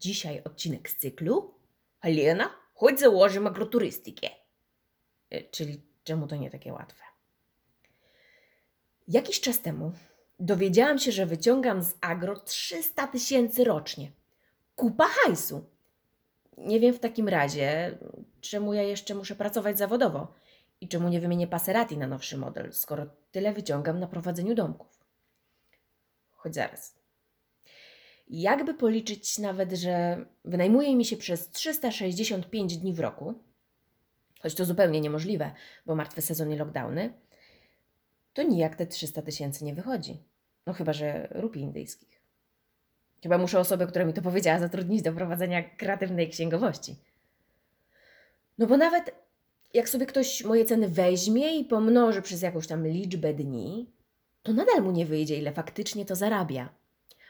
Dzisiaj 0.00 0.42
odcinek 0.44 0.90
z 0.90 0.96
cyklu 0.96 1.54
Helena, 2.00 2.50
chodź 2.74 3.00
założymy 3.00 3.48
agroturystykę. 3.48 4.28
E, 5.30 5.42
Czyli 5.42 5.82
czemu 6.04 6.26
to 6.26 6.36
nie 6.36 6.50
takie 6.50 6.72
łatwe? 6.72 7.04
Jakiś 9.08 9.40
czas 9.40 9.60
temu 9.60 9.92
dowiedziałam 10.40 10.98
się, 10.98 11.12
że 11.12 11.26
wyciągam 11.26 11.82
z 11.82 11.94
agro 12.00 12.40
300 12.40 13.06
tysięcy 13.06 13.64
rocznie. 13.64 14.12
Kupa 14.76 15.04
hajsu. 15.08 15.64
Nie 16.58 16.80
wiem 16.80 16.94
w 16.94 16.98
takim 17.00 17.28
razie, 17.28 17.98
czemu 18.40 18.74
ja 18.74 18.82
jeszcze 18.82 19.14
muszę 19.14 19.34
pracować 19.34 19.78
zawodowo 19.78 20.34
i 20.80 20.88
czemu 20.88 21.08
nie 21.08 21.20
wymienię 21.20 21.46
Passerati 21.46 21.98
na 21.98 22.06
nowszy 22.06 22.36
model, 22.36 22.72
skoro 22.72 23.06
tyle 23.30 23.52
wyciągam 23.52 24.00
na 24.00 24.06
prowadzeniu 24.06 24.54
domków. 24.54 24.98
Choć 26.30 26.54
zaraz. 26.54 26.94
Jakby 28.30 28.74
policzyć 28.74 29.38
nawet, 29.38 29.72
że 29.72 30.24
wynajmuje 30.44 30.96
mi 30.96 31.04
się 31.04 31.16
przez 31.16 31.50
365 31.50 32.76
dni 32.76 32.92
w 32.92 33.00
roku, 33.00 33.34
choć 34.40 34.54
to 34.54 34.64
zupełnie 34.64 35.00
niemożliwe, 35.00 35.50
bo 35.86 35.94
martwy 35.94 36.22
sezon 36.22 36.52
i 36.52 36.56
lockdowny, 36.56 37.12
to 38.32 38.42
nijak 38.42 38.76
te 38.76 38.86
300 38.86 39.22
tysięcy 39.22 39.64
nie 39.64 39.74
wychodzi. 39.74 40.22
No 40.66 40.72
chyba, 40.72 40.92
że 40.92 41.28
rupii 41.30 41.62
indyjskich. 41.62 42.22
Chyba 43.22 43.38
muszę 43.38 43.58
osobę, 43.60 43.86
która 43.86 44.04
mi 44.04 44.12
to 44.12 44.22
powiedziała, 44.22 44.58
zatrudnić 44.58 45.02
do 45.02 45.12
prowadzenia 45.12 45.62
kreatywnej 45.62 46.28
księgowości. 46.28 46.96
No 48.58 48.66
bo 48.66 48.76
nawet 48.76 49.14
jak 49.74 49.88
sobie 49.88 50.06
ktoś 50.06 50.44
moje 50.44 50.64
ceny 50.64 50.88
weźmie 50.88 51.58
i 51.58 51.64
pomnoży 51.64 52.22
przez 52.22 52.42
jakąś 52.42 52.66
tam 52.66 52.86
liczbę 52.86 53.34
dni, 53.34 53.90
to 54.42 54.52
nadal 54.52 54.82
mu 54.82 54.90
nie 54.90 55.06
wyjdzie, 55.06 55.38
ile 55.38 55.52
faktycznie 55.52 56.04
to 56.04 56.16
zarabia. 56.16 56.68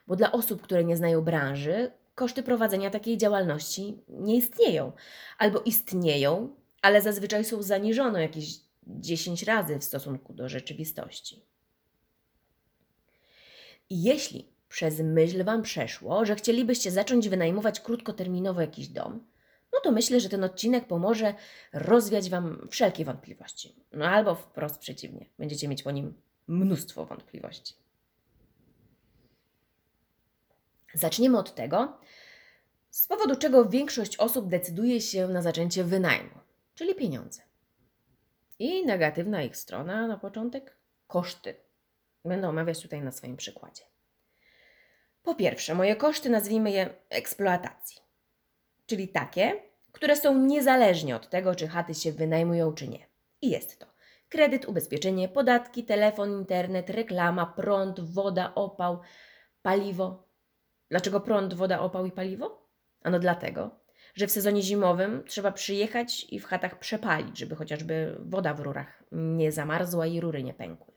Bo 0.08 0.16
dla 0.16 0.32
osób, 0.32 0.62
które 0.62 0.84
nie 0.84 0.96
znają 0.96 1.22
branży, 1.22 1.90
koszty 2.14 2.42
prowadzenia 2.42 2.90
takiej 2.90 3.18
działalności 3.18 3.98
nie 4.08 4.36
istnieją. 4.36 4.92
Albo 5.38 5.60
istnieją, 5.60 6.54
ale 6.82 7.02
zazwyczaj 7.02 7.44
są 7.44 7.62
zaniżone 7.62 8.22
jakieś 8.22 8.60
10 8.86 9.42
razy 9.42 9.78
w 9.78 9.84
stosunku 9.84 10.32
do 10.34 10.48
rzeczywistości. 10.48 11.42
Jeśli 13.90 14.48
przez 14.68 15.00
myśl 15.00 15.44
Wam 15.44 15.62
przeszło, 15.62 16.24
że 16.24 16.36
chcielibyście 16.36 16.90
zacząć 16.90 17.28
wynajmować 17.28 17.80
krótkoterminowo 17.80 18.60
jakiś 18.60 18.88
dom, 18.88 19.26
no 19.72 19.80
to 19.82 19.92
myślę, 19.92 20.20
że 20.20 20.28
ten 20.28 20.44
odcinek 20.44 20.86
pomoże 20.86 21.34
rozwiać 21.72 22.30
Wam 22.30 22.68
wszelkie 22.70 23.04
wątpliwości. 23.04 23.74
No 23.92 24.06
albo 24.06 24.34
wprost 24.34 24.78
przeciwnie, 24.78 25.26
będziecie 25.38 25.68
mieć 25.68 25.82
po 25.82 25.90
nim 25.90 26.14
mnóstwo 26.46 27.06
wątpliwości. 27.06 27.74
Zaczniemy 30.94 31.38
od 31.38 31.54
tego, 31.54 31.98
z 32.90 33.06
powodu 33.06 33.36
czego 33.36 33.64
większość 33.64 34.16
osób 34.16 34.48
decyduje 34.48 35.00
się 35.00 35.28
na 35.28 35.42
zaczęcie 35.42 35.84
wynajmu, 35.84 36.38
czyli 36.74 36.94
pieniądze. 36.94 37.42
I 38.58 38.86
negatywna 38.86 39.42
ich 39.42 39.56
strona 39.56 40.06
na 40.06 40.18
początek 40.18 40.76
koszty. 41.06 41.54
Będę 42.24 42.48
omawiać 42.48 42.82
tutaj 42.82 43.00
na 43.00 43.12
swoim 43.12 43.36
przykładzie. 43.36 43.82
Po 45.22 45.34
pierwsze, 45.34 45.74
moje 45.74 45.96
koszty 45.96 46.30
nazwijmy 46.30 46.70
je 46.70 46.94
eksploatacji, 47.10 48.00
czyli 48.86 49.08
takie, 49.08 49.62
które 49.92 50.16
są 50.16 50.38
niezależnie 50.38 51.16
od 51.16 51.30
tego, 51.30 51.54
czy 51.54 51.68
chaty 51.68 51.94
się 51.94 52.12
wynajmują, 52.12 52.72
czy 52.72 52.88
nie. 52.88 53.06
I 53.42 53.50
jest 53.50 53.78
to 53.78 53.86
kredyt, 54.28 54.68
ubezpieczenie, 54.68 55.28
podatki, 55.28 55.84
telefon, 55.84 56.32
internet, 56.32 56.90
reklama, 56.90 57.46
prąd, 57.46 58.00
woda, 58.00 58.52
opał, 58.54 59.00
paliwo. 59.62 60.27
Dlaczego 60.90 61.20
prąd, 61.20 61.54
woda, 61.54 61.80
opał 61.80 62.06
i 62.06 62.12
paliwo? 62.12 62.68
Ano 63.02 63.18
dlatego, 63.18 63.70
że 64.14 64.26
w 64.26 64.32
sezonie 64.32 64.62
zimowym 64.62 65.24
trzeba 65.26 65.52
przyjechać 65.52 66.26
i 66.30 66.40
w 66.40 66.44
chatach 66.44 66.78
przepalić, 66.78 67.38
żeby 67.38 67.56
chociażby 67.56 68.16
woda 68.20 68.54
w 68.54 68.60
rurach 68.60 69.02
nie 69.12 69.52
zamarzła 69.52 70.06
i 70.06 70.20
rury 70.20 70.42
nie 70.42 70.54
pękły. 70.54 70.94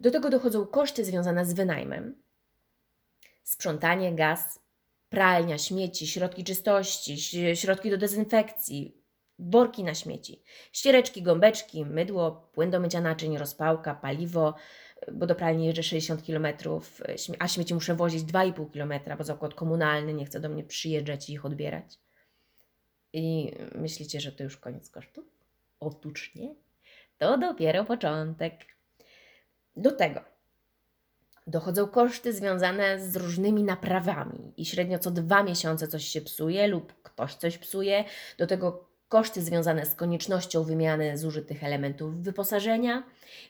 Do 0.00 0.10
tego 0.10 0.30
dochodzą 0.30 0.66
koszty 0.66 1.04
związane 1.04 1.46
z 1.46 1.52
wynajmem. 1.52 2.22
Sprzątanie, 3.42 4.14
gaz, 4.14 4.60
pralnia, 5.08 5.58
śmieci, 5.58 6.06
środki 6.06 6.44
czystości, 6.44 7.16
środki 7.56 7.90
do 7.90 7.98
dezynfekcji, 7.98 9.02
worki 9.38 9.84
na 9.84 9.94
śmieci, 9.94 10.42
ściereczki, 10.72 11.22
gąbeczki, 11.22 11.84
mydło, 11.84 12.50
płyn 12.52 12.70
do 12.70 12.80
mycia 12.80 13.00
naczyń, 13.00 13.38
rozpałka, 13.38 13.94
paliwo, 13.94 14.54
bo 15.12 15.26
do 15.26 15.34
pralni 15.34 15.66
jeżdżę 15.66 15.82
60 15.82 16.26
km, 16.26 16.46
a 17.38 17.48
śmieci 17.48 17.74
muszę 17.74 17.94
wozić 17.94 18.22
2,5 18.22 18.72
km, 18.72 19.18
bo 19.18 19.24
zakład 19.24 19.54
komunalny 19.54 20.14
nie 20.14 20.24
chce 20.24 20.40
do 20.40 20.48
mnie 20.48 20.64
przyjeżdżać 20.64 21.30
i 21.30 21.32
ich 21.32 21.44
odbierać. 21.44 21.98
I 23.12 23.52
myślicie, 23.74 24.20
że 24.20 24.32
to 24.32 24.42
już 24.42 24.56
koniec 24.56 24.90
kosztów? 24.90 25.24
Otóż 25.80 26.34
nie. 26.34 26.54
To 27.18 27.38
dopiero 27.38 27.84
początek. 27.84 28.54
Do 29.76 29.92
tego 29.92 30.20
dochodzą 31.48 31.88
koszty 31.88 32.32
związane 32.32 33.00
z 33.00 33.16
różnymi 33.16 33.62
naprawami 33.62 34.52
i 34.56 34.64
średnio 34.64 34.98
co 34.98 35.10
dwa 35.10 35.42
miesiące 35.42 35.88
coś 35.88 36.04
się 36.04 36.20
psuje 36.20 36.66
lub 36.66 37.02
ktoś 37.02 37.34
coś 37.34 37.58
psuje. 37.58 38.04
Do 38.38 38.46
tego 38.46 38.87
koszty 39.08 39.42
związane 39.42 39.86
z 39.86 39.94
koniecznością 39.94 40.64
wymiany 40.64 41.18
zużytych 41.18 41.64
elementów 41.64 42.22
wyposażenia 42.22 43.02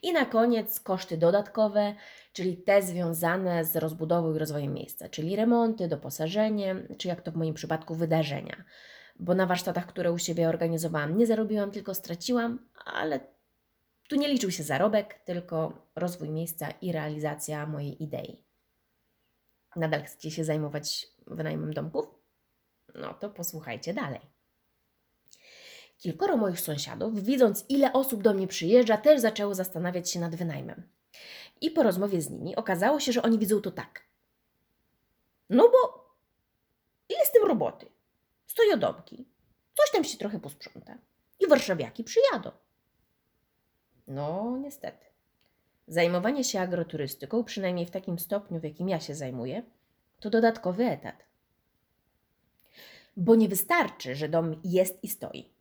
i 0.02 0.12
na 0.12 0.26
koniec 0.26 0.80
koszty 0.80 1.16
dodatkowe, 1.16 1.94
czyli 2.32 2.56
te 2.56 2.82
związane 2.82 3.64
z 3.64 3.76
rozbudową 3.76 4.34
i 4.34 4.38
rozwojem 4.38 4.74
miejsca, 4.74 5.08
czyli 5.08 5.36
remonty, 5.36 5.88
doposażenie, 5.88 6.76
czy 6.98 7.08
jak 7.08 7.22
to 7.22 7.32
w 7.32 7.36
moim 7.36 7.54
przypadku 7.54 7.94
wydarzenia. 7.94 8.64
Bo 9.20 9.34
na 9.34 9.46
warsztatach, 9.46 9.86
które 9.86 10.12
u 10.12 10.18
siebie 10.18 10.48
organizowałam, 10.48 11.18
nie 11.18 11.26
zarobiłam, 11.26 11.70
tylko 11.70 11.94
straciłam, 11.94 12.68
ale 12.84 13.20
tu 14.08 14.16
nie 14.16 14.28
liczył 14.28 14.50
się 14.50 14.62
zarobek, 14.62 15.14
tylko 15.24 15.86
rozwój 15.96 16.30
miejsca 16.30 16.70
i 16.70 16.92
realizacja 16.92 17.66
mojej 17.66 18.02
idei. 18.02 18.44
Nadal 19.76 20.02
chcecie 20.04 20.30
się 20.30 20.44
zajmować 20.44 21.06
wynajmem 21.26 21.72
domków? 21.74 22.06
No 22.94 23.14
to 23.14 23.30
posłuchajcie 23.30 23.94
dalej. 23.94 24.37
Kilkoro 25.98 26.36
moich 26.36 26.60
sąsiadów, 26.60 27.22
widząc 27.24 27.64
ile 27.68 27.92
osób 27.92 28.22
do 28.22 28.34
mnie 28.34 28.46
przyjeżdża, 28.46 28.96
też 28.96 29.20
zaczęło 29.20 29.54
zastanawiać 29.54 30.10
się 30.10 30.20
nad 30.20 30.36
wynajmem. 30.36 30.88
I 31.60 31.70
po 31.70 31.82
rozmowie 31.82 32.22
z 32.22 32.30
nimi 32.30 32.56
okazało 32.56 33.00
się, 33.00 33.12
że 33.12 33.22
oni 33.22 33.38
widzą 33.38 33.60
to 33.60 33.70
tak. 33.70 34.04
No 35.50 35.62
bo 35.68 36.08
ile 37.08 37.24
z 37.24 37.32
tym 37.32 37.44
roboty? 37.44 37.86
Stoją 38.46 38.78
domki, 38.78 39.28
coś 39.74 39.90
tam 39.92 40.04
się 40.04 40.18
trochę 40.18 40.40
posprząta 40.40 40.98
i 41.40 41.46
warszawiaki 41.46 42.04
przyjadą. 42.04 42.50
No, 44.06 44.58
niestety. 44.60 45.06
Zajmowanie 45.88 46.44
się 46.44 46.60
agroturystyką, 46.60 47.44
przynajmniej 47.44 47.86
w 47.86 47.90
takim 47.90 48.18
stopniu, 48.18 48.60
w 48.60 48.64
jakim 48.64 48.88
ja 48.88 49.00
się 49.00 49.14
zajmuję, 49.14 49.62
to 50.20 50.30
dodatkowy 50.30 50.84
etat. 50.84 51.24
Bo 53.16 53.34
nie 53.34 53.48
wystarczy, 53.48 54.16
że 54.16 54.28
dom 54.28 54.60
jest 54.64 55.04
i 55.04 55.08
stoi. 55.08 55.57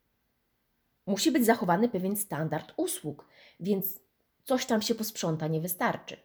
Musi 1.07 1.31
być 1.31 1.45
zachowany 1.45 1.89
pewien 1.89 2.15
standard 2.15 2.73
usług, 2.77 3.25
więc 3.59 3.99
coś 4.43 4.65
tam 4.65 4.81
się 4.81 4.95
posprząta 4.95 5.47
nie 5.47 5.61
wystarczy. 5.61 6.17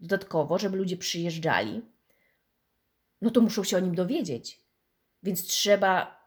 Dodatkowo, 0.00 0.58
żeby 0.58 0.76
ludzie 0.76 0.96
przyjeżdżali, 0.96 1.82
no 3.22 3.30
to 3.30 3.40
muszą 3.40 3.64
się 3.64 3.76
o 3.76 3.80
nim 3.80 3.94
dowiedzieć. 3.94 4.60
Więc 5.22 5.44
trzeba 5.44 6.20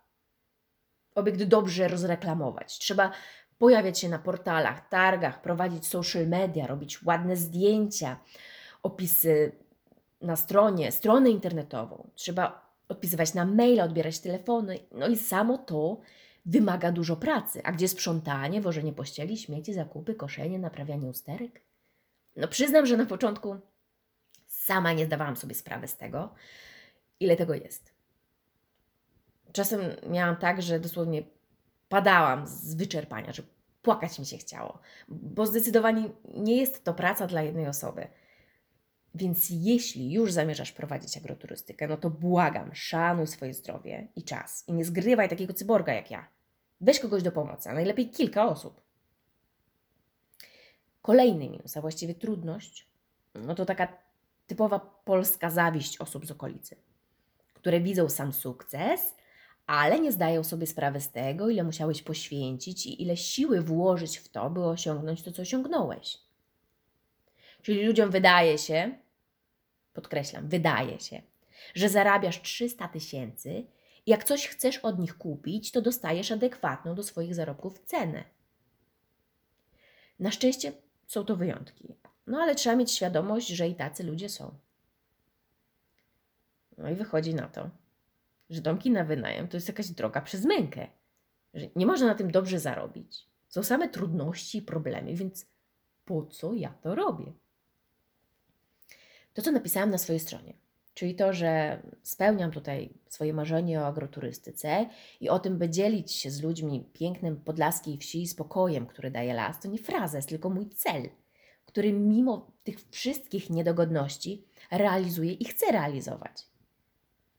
obiekt 1.16 1.44
dobrze 1.44 1.88
rozreklamować. 1.88 2.79
Trzeba 2.79 3.12
pojawiać 3.57 4.00
się 4.00 4.09
na 4.09 4.19
portalach, 4.19 4.90
targach, 4.90 5.41
prowadzić 5.41 5.88
social 5.88 6.28
media, 6.28 6.68
robić 6.68 7.03
ładne 7.03 7.38
zdjęcia, 7.38 8.19
opisy 8.84 9.52
na 10.22 10.35
stronie, 10.35 10.91
stronę 10.91 11.29
internetową. 11.29 12.09
Trzeba 12.16 12.73
odpisywać 12.90 13.34
na 13.34 13.46
maile, 13.46 13.82
odbierać 13.82 14.20
telefony. 14.20 14.79
No 14.91 15.08
i 15.08 15.17
samo 15.17 15.58
to 15.58 16.02
wymaga 16.45 16.91
dużo 16.91 17.16
pracy. 17.16 17.61
A 17.63 17.72
gdzie 17.72 17.87
sprzątanie, 17.87 18.61
wożenie 18.61 18.93
pościeli, 18.93 19.37
śmieci, 19.37 19.73
zakupy, 19.73 20.16
koszenie, 20.16 20.59
naprawianie 20.59 21.07
usterek? 21.07 21.61
No 22.35 22.47
przyznam, 22.47 22.85
że 22.85 22.97
na 22.97 23.05
początku 23.05 23.57
sama 24.47 24.93
nie 24.93 25.05
zdawałam 25.05 25.35
sobie 25.35 25.55
sprawy 25.55 25.87
z 25.87 25.97
tego, 25.97 26.34
ile 27.19 27.35
tego 27.35 27.53
jest. 27.53 27.93
Czasem 29.51 29.81
miałam 30.09 30.35
tak, 30.35 30.61
że 30.61 30.79
dosłownie 30.79 31.23
padałam 31.90 32.47
z 32.47 32.75
wyczerpania, 32.75 33.34
że 33.34 33.43
płakać 33.81 34.19
mi 34.19 34.25
się 34.25 34.37
chciało, 34.37 34.79
bo 35.07 35.46
zdecydowanie 35.46 36.09
nie 36.35 36.57
jest 36.57 36.84
to 36.84 36.93
praca 36.93 37.28
dla 37.28 37.41
jednej 37.41 37.67
osoby. 37.67 38.07
Więc 39.16 39.47
jeśli 39.49 40.11
już 40.11 40.31
zamierzasz 40.31 40.72
prowadzić 40.72 41.17
agroturystykę, 41.17 41.87
no 41.87 41.97
to 41.97 42.09
błagam, 42.09 42.75
szanuj 42.75 43.28
swoje 43.28 43.53
zdrowie 43.53 44.07
i 44.16 44.23
czas 44.23 44.63
i 44.67 44.73
nie 44.73 44.85
zgrywaj 44.85 45.29
takiego 45.29 45.53
cyborga 45.53 45.93
jak 45.93 46.11
ja. 46.11 46.33
Weź 46.84 47.00
kogoś 47.00 47.24
do 47.24 47.32
pomocy, 47.32 47.70
a 47.70 47.74
najlepiej 47.74 48.09
kilka 48.09 48.46
osób. 48.46 48.82
Kolejny 51.02 51.50
minus, 51.50 51.78
a 51.78 51.82
właściwie 51.82 52.16
trudność, 52.16 52.88
no 53.35 53.56
to 53.56 53.66
taka 53.66 53.88
typowa 54.47 54.80
polska 54.80 55.50
zawiść 55.50 55.97
osób 55.97 56.26
z 56.26 56.32
okolicy, 56.32 56.76
które 57.53 57.82
widzą 57.82 58.09
sam 58.09 58.34
sukces, 58.34 59.16
ale 59.66 60.00
nie 60.00 60.12
zdają 60.12 60.44
sobie 60.44 60.68
sprawy 60.68 61.02
z 61.02 61.12
tego, 61.12 61.50
ile 61.50 61.64
musiałeś 61.64 62.02
poświęcić 62.02 62.85
i 62.85 63.02
ile 63.02 63.18
siły 63.18 63.62
włożyć 63.62 64.18
w 64.18 64.30
to, 64.30 64.50
by 64.50 64.66
osiągnąć 64.66 65.22
to, 65.22 65.32
co 65.32 65.41
osiągnąłeś. 65.41 66.18
Czyli 67.62 67.85
ludziom 67.85 68.12
wydaje 68.12 68.58
się, 68.58 68.97
podkreślam, 69.94 70.47
wydaje 70.47 71.00
się, 71.00 71.22
że 71.76 71.90
zarabiasz 71.90 72.41
300 72.41 72.88
tysięcy 72.88 73.66
jak 74.08 74.23
coś 74.23 74.47
chcesz 74.47 74.78
od 74.78 75.00
nich 75.00 75.17
kupić, 75.17 75.72
to 75.72 75.82
dostajesz 75.82 76.32
adekwatną 76.32 76.96
do 76.96 77.03
swoich 77.03 77.35
zarobków 77.35 77.79
cenę. 77.79 78.23
Na 80.20 80.32
szczęście 80.32 80.73
są 81.08 81.26
to 81.26 81.35
wyjątki, 81.35 81.96
no 82.28 82.38
ale 82.38 82.55
trzeba 82.55 82.76
mieć 82.76 82.91
świadomość, 82.91 83.47
że 83.47 83.67
i 83.67 83.76
tacy 83.76 84.03
ludzie 84.03 84.29
są. 84.29 84.58
No 86.78 86.90
i 86.90 86.96
wychodzi 86.96 87.35
na 87.35 87.47
to, 87.47 87.70
że 88.50 88.61
domki 88.61 88.91
na 88.91 89.03
wynajem 89.03 89.47
to 89.47 89.58
jest 89.58 89.67
jakaś 89.67 89.90
droga 89.90 90.22
przez 90.22 90.46
mękę, 90.46 90.88
że 91.53 91.67
nie 91.76 91.85
można 91.85 92.08
na 92.08 92.16
tym 92.16 92.32
dobrze 92.32 92.59
zarobić. 92.59 93.28
Są 93.47 93.64
same 93.64 93.90
trudności 93.90 94.58
i 94.58 94.61
problemy, 94.61 95.16
więc 95.16 95.46
po 96.06 96.26
co 96.26 96.53
ja 96.53 96.73
to 96.82 96.96
robię? 96.96 97.34
To, 99.34 99.41
co 99.41 99.52
napisałam 99.52 99.90
na 99.90 99.97
swojej 99.97 100.20
stronie, 100.20 100.53
czyli 100.93 101.16
to, 101.16 101.34
że 101.34 101.81
spełniam 102.03 102.51
tutaj 102.51 102.93
swoje 103.09 103.34
marzenie 103.34 103.81
o 103.81 103.87
agroturystyce 103.87 104.90
i 105.22 105.29
o 105.29 105.40
tym, 105.40 105.57
by 105.57 105.69
dzielić 105.69 106.11
się 106.11 106.31
z 106.31 106.41
ludźmi 106.41 106.90
pięknym 106.93 107.37
podlaskiej 107.37 107.97
wsi 107.97 108.22
i 108.22 108.28
spokojem, 108.28 108.85
który 108.85 109.11
daje 109.11 109.34
las, 109.34 109.59
to 109.59 109.67
nie 109.67 109.78
frazes, 109.78 110.25
tylko 110.25 110.49
mój 110.49 110.69
cel, 110.69 111.09
który 111.66 111.93
mimo 111.93 112.51
tych 112.63 112.78
wszystkich 112.91 113.49
niedogodności 113.49 114.45
realizuję 114.72 115.31
i 115.31 115.45
chcę 115.45 115.72
realizować. 115.72 116.47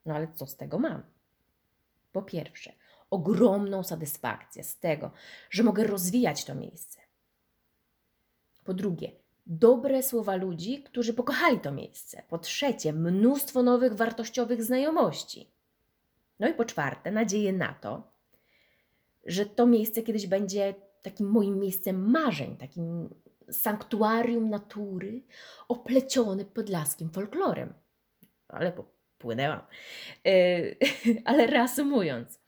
No 0.06 0.14
ale 0.14 0.28
co 0.34 0.46
z 0.46 0.56
tego 0.56 0.78
mam? 0.78 1.02
Po 2.12 2.22
pierwsze, 2.22 2.72
ogromną 3.10 3.82
satysfakcję 3.82 4.64
z 4.64 4.78
tego, 4.78 5.10
że 5.50 5.62
mogę 5.62 5.84
rozwijać 5.84 6.44
to 6.44 6.54
miejsce. 6.54 7.00
Po 8.64 8.74
drugie, 8.74 9.12
dobre 9.46 10.02
słowa 10.02 10.36
ludzi, 10.36 10.82
którzy 10.82 11.14
pokochali 11.14 11.60
to 11.60 11.72
miejsce. 11.72 12.22
Po 12.28 12.38
trzecie, 12.38 12.92
mnóstwo 12.92 13.62
nowych 13.62 13.94
wartościowych 13.94 14.64
znajomości. 14.64 15.50
No 16.40 16.48
i 16.48 16.54
po 16.54 16.64
czwarte, 16.64 17.10
nadzieję 17.10 17.52
na 17.52 17.74
to, 17.74 18.12
że 19.24 19.46
to 19.46 19.66
miejsce 19.66 20.02
kiedyś 20.02 20.26
będzie 20.26 20.74
takim 21.02 21.30
moim 21.30 21.58
miejscem 21.58 22.10
marzeń, 22.10 22.56
takim 22.56 23.14
sanktuarium 23.50 24.50
natury 24.50 25.22
opleciony 25.68 26.44
podlaskim 26.44 27.10
folklorem. 27.10 27.74
Ale 28.48 28.72
popłynęłam. 28.72 29.60
Yy, 30.24 30.76
ale 31.24 31.46
reasumując, 31.46 32.40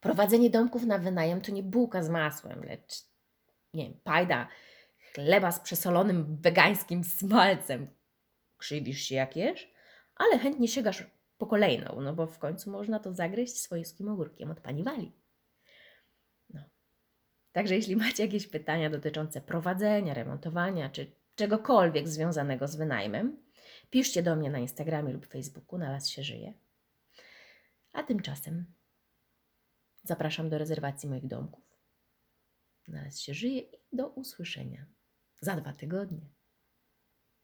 prowadzenie 0.00 0.50
domków 0.50 0.84
na 0.84 0.98
wynajem 0.98 1.40
to 1.40 1.52
nie 1.52 1.62
bułka 1.62 2.02
z 2.02 2.08
masłem, 2.08 2.64
lecz 2.64 3.12
nie 3.74 3.84
wiem, 3.84 4.00
pajda 4.04 4.48
chleba 5.14 5.52
z 5.52 5.60
przesolonym 5.60 6.36
wegańskim 6.36 7.04
smalcem. 7.04 7.90
Krzywisz 8.58 9.00
się 9.00 9.14
jak 9.14 9.36
jesz, 9.36 9.72
ale 10.14 10.38
chętnie 10.38 10.68
sięgasz 10.68 11.04
po 11.38 11.46
kolejną, 11.46 12.00
no 12.00 12.14
bo 12.14 12.26
w 12.26 12.38
końcu 12.38 12.70
można 12.70 12.98
to 12.98 13.14
zagryźć 13.14 13.60
swojskim 13.60 14.08
ogórkiem 14.08 14.50
od 14.50 14.60
pani 14.60 14.82
Wali. 14.82 15.12
No. 16.50 16.64
Także 17.52 17.74
jeśli 17.74 17.96
macie 17.96 18.22
jakieś 18.24 18.46
pytania 18.46 18.90
dotyczące 18.90 19.40
prowadzenia, 19.40 20.14
remontowania 20.14 20.90
czy 20.90 21.12
czegokolwiek 21.34 22.08
związanego 22.08 22.68
z 22.68 22.76
wynajmem, 22.76 23.42
piszcie 23.90 24.22
do 24.22 24.36
mnie 24.36 24.50
na 24.50 24.58
Instagramie 24.58 25.12
lub 25.12 25.26
Facebooku, 25.26 25.78
na 25.78 25.92
las 25.92 26.08
się 26.08 26.22
żyje. 26.22 26.54
A 27.92 28.02
tymczasem 28.02 28.64
zapraszam 30.02 30.48
do 30.48 30.58
rezerwacji 30.58 31.08
moich 31.08 31.26
domków. 31.26 31.64
Na 32.88 33.02
las 33.02 33.20
się 33.20 33.34
żyje 33.34 33.60
i 33.60 33.76
do 33.92 34.08
usłyszenia 34.08 34.86
za 35.42 35.56
dwa 35.56 35.72
tygodnie. 35.72 36.26